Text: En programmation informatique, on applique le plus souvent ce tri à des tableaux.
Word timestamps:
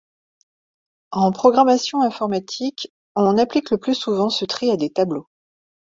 En 1.11 1.31
programmation 1.31 2.01
informatique, 2.01 2.91
on 3.15 3.37
applique 3.37 3.69
le 3.69 3.77
plus 3.77 3.93
souvent 3.93 4.29
ce 4.31 4.45
tri 4.45 4.71
à 4.71 4.75
des 4.75 4.89
tableaux. 4.89 5.29